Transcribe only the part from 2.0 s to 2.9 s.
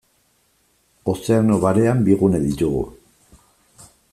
bi gune ditugu.